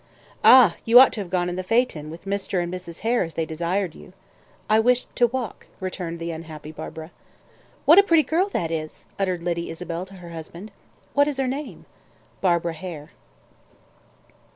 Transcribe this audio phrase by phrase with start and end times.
[0.43, 0.77] "Ah!
[0.83, 2.59] You ought to have gone in the phaeton, with Mr.
[2.63, 3.01] and Mrs.
[3.01, 4.13] Hare as they desired you."
[4.67, 7.11] "I wished to walk," returned the unhappy Barbara.
[7.85, 10.71] "What a pretty girl that is!" uttered Lady Isabel to her husband.
[11.13, 11.85] "What is her name?"
[12.41, 13.11] "Barbara Hare."